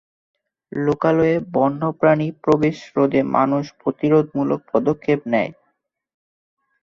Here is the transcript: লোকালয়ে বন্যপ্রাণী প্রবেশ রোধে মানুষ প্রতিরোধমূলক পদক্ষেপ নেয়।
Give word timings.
লোকালয়ে 0.71 1.35
বন্যপ্রাণী 1.53 2.27
প্রবেশ 2.43 2.77
রোধে 2.97 3.21
মানুষ 3.35 3.63
প্রতিরোধমূলক 3.81 4.59
পদক্ষেপ 4.71 5.19
নেয়। 5.33 5.51